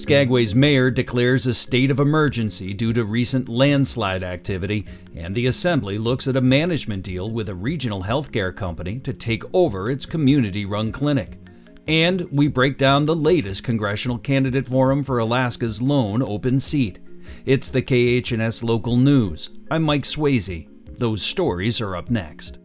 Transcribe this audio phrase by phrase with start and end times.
[0.00, 5.98] Skagway's mayor declares a state of emergency due to recent landslide activity, and the Assembly
[5.98, 10.64] looks at a management deal with a regional healthcare company to take over its community
[10.64, 11.38] run clinic.
[11.86, 16.98] And we break down the latest congressional candidate forum for Alaska's lone open seat.
[17.44, 19.50] It's the KHNS local news.
[19.70, 20.66] I'm Mike Swayze.
[20.98, 22.59] Those stories are up next.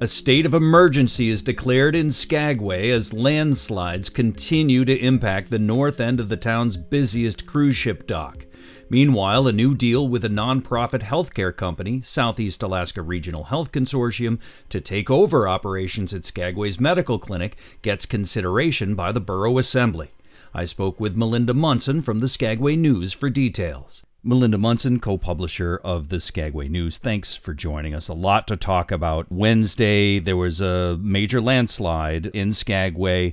[0.00, 5.98] A state of emergency is declared in Skagway as landslides continue to impact the north
[5.98, 8.46] end of the town's busiest cruise ship dock.
[8.88, 14.38] Meanwhile, a new deal with a nonprofit healthcare company, Southeast Alaska Regional Health Consortium,
[14.68, 20.12] to take over operations at Skagway's medical clinic gets consideration by the Borough Assembly.
[20.54, 24.04] I spoke with Melinda Munson from the Skagway News for details.
[24.24, 26.98] Melinda Munson, co publisher of the Skagway News.
[26.98, 28.08] Thanks for joining us.
[28.08, 29.30] A lot to talk about.
[29.30, 33.32] Wednesday, there was a major landslide in Skagway.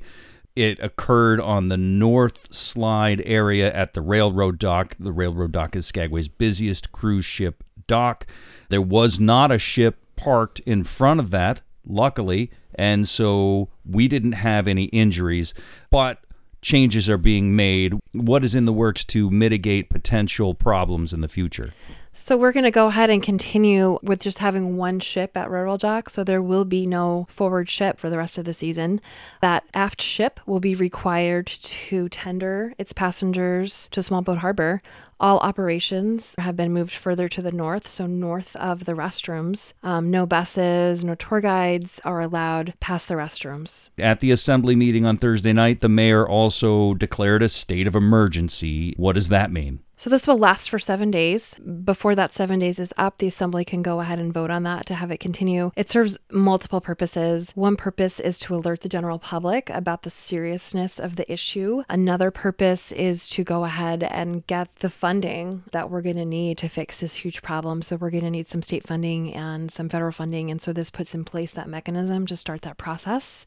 [0.55, 4.95] It occurred on the North Slide area at the railroad dock.
[4.99, 8.27] The railroad dock is Skagway's busiest cruise ship dock.
[8.69, 14.33] There was not a ship parked in front of that, luckily, and so we didn't
[14.33, 15.55] have any injuries.
[15.89, 16.19] But
[16.65, 17.93] changes are being made?
[18.11, 21.73] What is in the works to mitigate potential problems in the future?
[22.11, 25.81] So we're going to go ahead and continue with just having one ship at Railroad
[25.81, 26.09] Dock.
[26.09, 28.99] So there will be no forward ship for the rest of the season.
[29.41, 34.81] That aft ship will be required to tender its passengers to Small Boat Harbor
[35.19, 39.73] all operations have been moved further to the north, so north of the restrooms.
[39.83, 43.89] Um, no buses, no tour guides are allowed past the restrooms.
[43.97, 48.93] At the assembly meeting on Thursday night, the mayor also declared a state of emergency.
[48.97, 49.79] What does that mean?
[49.97, 51.55] So this will last for seven days.
[51.55, 54.85] Before that seven days is up, the assembly can go ahead and vote on that
[54.87, 55.71] to have it continue.
[55.75, 57.51] It serves multiple purposes.
[57.55, 61.83] One purpose is to alert the general public about the seriousness of the issue.
[61.89, 66.57] Another purpose is to go ahead and get the funding that we're going to need
[66.57, 67.81] to fix this huge problem.
[67.81, 70.51] So we're going to need some state funding and some federal funding.
[70.51, 73.45] And so this puts in place that mechanism to start that process.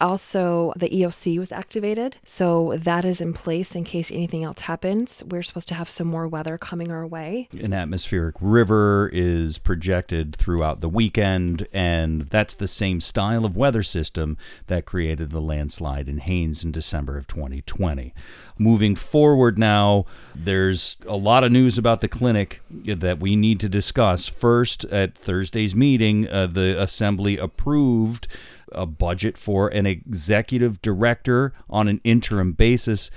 [0.00, 2.16] Also, the EOC was activated.
[2.24, 5.22] So that is in place in case anything else happens.
[5.26, 7.48] We're supposed to have some more weather coming our way.
[7.52, 13.82] An atmospheric river is projected throughout the weekend, and that's the same style of weather
[13.82, 18.12] system that created the landslide in Haines in December of 2020.
[18.58, 23.68] Moving forward now, there's a lot of news about the clinic that we need to
[23.68, 24.26] discuss.
[24.26, 28.28] First, at Thursday's meeting, uh, the Assembly approved
[28.74, 33.10] a budget for an executive director on an interim basis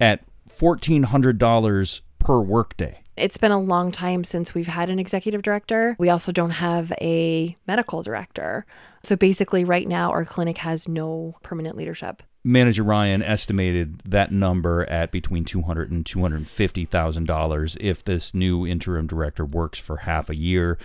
[0.00, 3.00] at $1,400 per workday.
[3.16, 5.94] It's been a long time since we've had an executive director.
[5.98, 8.66] We also don't have a medical director.
[9.04, 12.22] So basically, right now, our clinic has no permanent leadership.
[12.42, 17.76] Manager Ryan estimated that number at between two hundred and two hundred fifty thousand dollars
[17.80, 20.76] if this new interim director works for half a year.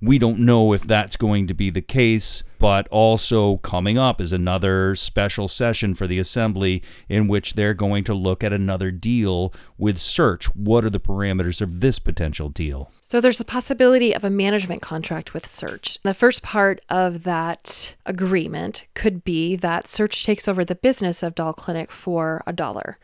[0.00, 4.32] We don't know if that's going to be the case, but also coming up is
[4.32, 9.52] another special session for the assembly in which they're going to look at another deal
[9.76, 10.46] with SEARHC.
[10.54, 12.90] What are the parameters of this potential deal?
[13.00, 16.02] So there's a possibility of a management contract with SEARHC.
[16.02, 21.34] The first part of that agreement could be that SEARHC takes over the business of
[21.34, 22.98] Dahl Clinic for a dollar.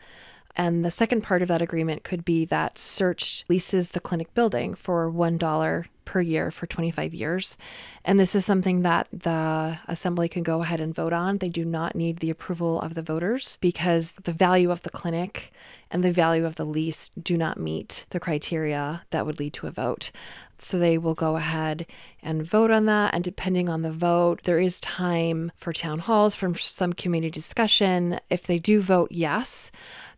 [0.55, 4.73] And the second part of that agreement could be that SEARHC leases the clinic building
[4.73, 7.57] for $1 per year for 25 years.
[8.03, 11.39] And this is something that the assembly can go ahead and vote on.
[11.39, 15.51] They do not need the approval of the voters because the value of the clinic
[15.91, 19.67] and the value of the lease do not meet the criteria that would lead to
[19.67, 20.11] a vote.
[20.57, 21.85] So they will go ahead
[22.23, 23.13] and vote on that.
[23.13, 28.19] And depending on the vote, there is time for town halls, for some community discussion.
[28.29, 29.71] If they do vote yes,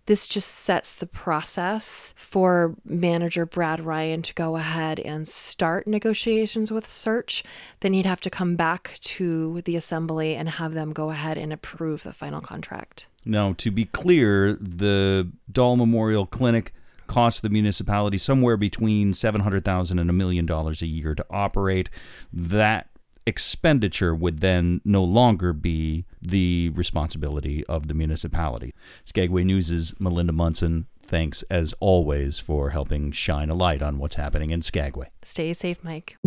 [0.07, 6.71] this just sets the process for manager Brad Ryan to go ahead and start negotiations
[6.71, 7.43] with SEARHC.
[7.81, 11.53] Then he'd have to come back to the assembly and have them go ahead and
[11.53, 13.05] approve the final contract.
[13.25, 16.73] Now, to be clear, the Dahl Memorial Clinic
[17.07, 21.25] costs the municipality somewhere between seven hundred thousand and a million dollars a year to
[21.29, 21.89] operate.
[22.31, 22.89] That
[23.27, 28.73] expenditure would then no longer be the responsibility of the municipality.
[29.03, 30.87] Skagway News' Melinda Munson.
[31.03, 35.09] Thanks as always for helping shine a light on what's happening in Skagway.
[35.23, 36.17] Stay safe, Mike.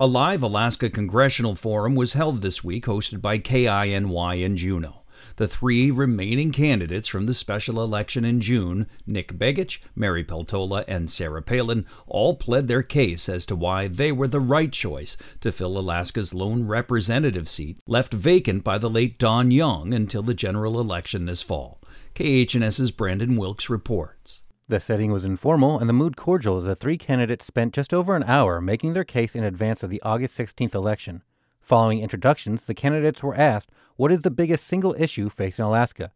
[0.00, 5.01] A live Alaska Congressional Forum was held this week, hosted by KINY in Juneau.
[5.36, 11.10] The three remaining candidates from the special election in June, Nick Begich, Mary Peltola, and
[11.10, 15.52] Sarah Palin, all pled their case as to why they were the right choice to
[15.52, 20.80] fill Alaska's lone representative seat, left vacant by the late Don Young until the general
[20.80, 21.80] election this fall.
[22.14, 24.42] KHNS's Brandon Wilkes reports.
[24.68, 28.14] The setting was informal and the mood cordial as the three candidates spent just over
[28.16, 31.22] an hour making their case in advance of the August 16th election.
[31.62, 36.10] Following introductions, the candidates were asked what is the biggest single issue facing Alaska.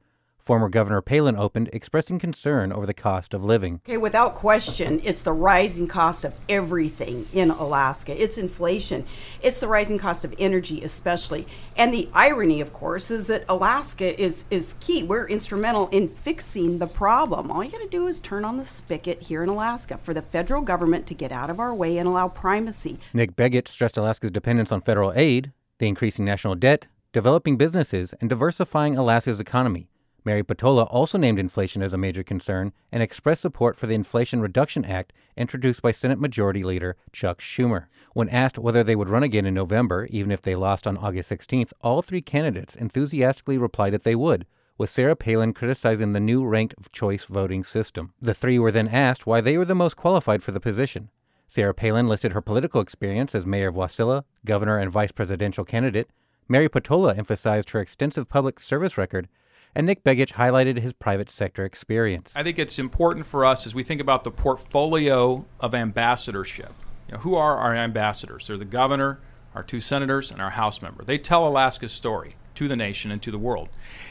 [0.47, 3.81] Former Governor Palin opened, expressing concern over the cost of living.
[3.85, 8.23] Okay, without question, it's the rising cost of everything in Alaska.
[8.23, 9.05] It's inflation.
[9.43, 11.49] It's the rising cost of energy, especially.
[11.77, 15.03] And the irony, of course, is that Alaska is, is key.
[15.03, 17.51] We're instrumental in fixing the problem.
[17.51, 20.23] All you got to do is turn on the spigot here in Alaska for the
[20.23, 23.01] federal government to get out of our way and allow primacy.
[23.13, 25.51] Nick Begich stressed Alaska's dependence on federal aid,
[25.81, 29.89] the increasing national debt, developing businesses, and diversifying Alaska's economy.
[30.27, 34.41] Mary Peltola also named inflation as a major concern and expressed support for the Inflation
[34.41, 37.85] Reduction Act introduced by Senate Majority Leader Chuck Schumer.
[38.13, 41.31] When asked whether they would run again in November, even if they lost on August
[41.31, 44.47] 16th, all three candidates enthusiastically replied that they would,
[44.77, 48.13] with Sarah Palin criticizing the new ranked choice voting system.
[48.21, 51.09] The three were then asked why they were the most qualified for the position.
[51.47, 56.11] Sarah Palin listed her political experience as mayor of Wasilla, governor and vice presidential candidate.
[56.49, 59.29] Mary Peltola emphasized her extensive public service record
[59.77, 62.33] and Nick Begich highlighted his private sector experience.
[62.35, 66.73] I think it's important for us as we think about the portfolio of ambassadorship.
[67.07, 68.47] You know, who are our ambassadors?
[68.47, 69.19] They're the governor,
[69.55, 71.05] our two senators, and our House member.
[71.05, 73.69] They tell Alaska's story to the nation and to the world.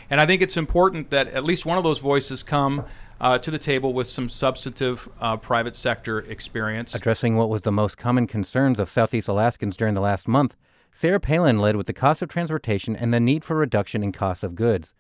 [0.08, 2.86] And I think it's important that at least one of those voices come
[3.20, 6.94] uh, to the table with some substantive uh, private sector experience.
[6.94, 10.56] Addressing what was the most common concerns of Southeast Alaskans during the last month,
[10.94, 14.44] Sarah Palin led with the cost of transportation and the need for reduction in costs
[14.44, 14.94] of goods.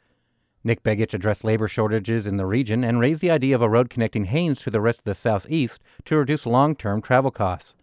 [0.65, 3.87] Nick Begich addressed labor shortages in the region and raised the idea of a road
[3.87, 7.75] connecting Haines to the rest of the southeast to reduce long term travel costs.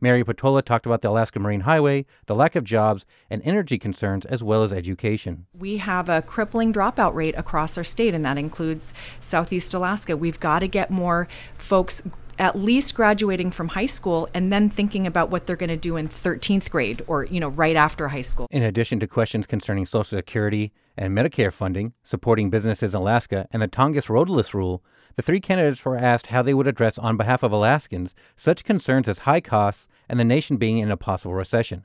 [0.00, 4.24] Mary Peltola talked about the Alaska Marine Highway, the lack of jobs, and energy concerns,
[4.24, 5.46] as well as education.
[5.52, 10.16] We have a crippling dropout rate across our state, and that includes Southeast Alaska.
[10.16, 11.28] We've got to get more
[11.58, 12.02] folks
[12.38, 15.96] at least graduating from high school and then thinking about what they're going to do
[15.96, 18.48] in 13th grade or you know right after high school.
[18.50, 23.60] In addition to questions concerning social security and Medicare funding, supporting businesses in Alaska, and
[23.60, 24.82] the Tongass roadless rule,
[25.16, 29.08] the three candidates were asked how they would address on behalf of Alaskans such concerns
[29.08, 31.84] as high costs and the nation being in a possible recession.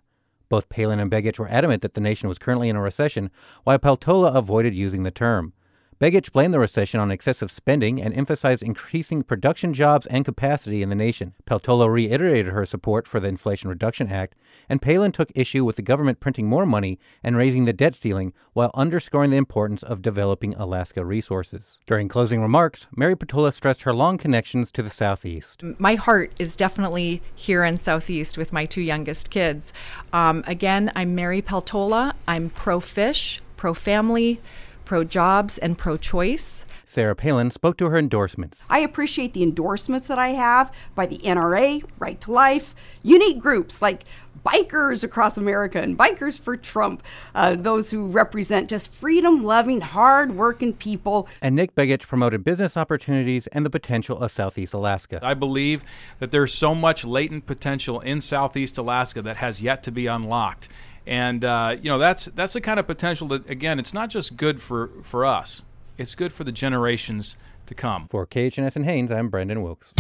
[0.49, 3.29] Both Palin and Begich were adamant that the nation was currently in a recession,
[3.63, 5.53] while Peltola avoided using the term.
[5.99, 10.87] Begich blamed the recession on excessive spending and emphasized increasing production jobs and capacity in
[10.87, 11.33] the nation.
[11.45, 14.33] Peltola reiterated her support for the Inflation Reduction Act,
[14.69, 18.31] and Palin took issue with the government printing more money and raising the debt ceiling
[18.53, 21.81] while underscoring the importance of developing Alaska resources.
[21.85, 25.63] During closing remarks, Mary Peltola stressed her long connections to the Southeast.
[25.79, 29.73] My heart is definitely here in Southeast with my two youngest kids.
[30.13, 32.13] Um, again, I'm Mary Peltola.
[32.25, 34.39] I'm pro fish, pro family
[34.89, 36.65] pro jobs and pro choice.
[36.83, 38.63] Sarah Palin spoke to her endorsements.
[38.71, 43.83] I appreciate the endorsements that I have by the NRA, Right to Life, unique groups
[43.83, 44.03] like
[44.43, 47.03] bikers across America and Bikers for Trump,
[47.35, 51.27] uh, those who represent just freedom loving, hard working people.
[51.39, 55.19] And Nick Begich promoted business opportunities and the potential of Southeast Alaska.
[55.21, 55.83] I believe
[56.17, 60.67] that there's so much latent potential in Southeast Alaska that has yet to be unlocked
[61.05, 64.37] and uh, you know that's that's the kind of potential that again it's not just
[64.37, 65.63] good for for us
[65.97, 67.35] it's good for the generations
[67.65, 69.93] to come for KHNS and Haines I'm Brandon Wilkes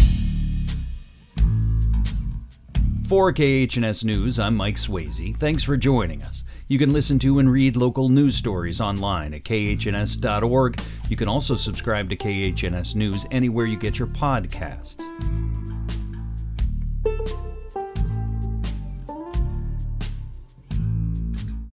[3.09, 5.35] for KHNS News, I'm Mike Swayze.
[5.37, 6.43] Thanks for joining us.
[6.67, 10.79] You can listen to and read local news stories online at khns.org.
[11.09, 15.01] You can also subscribe to KHNS News anywhere you get your podcasts.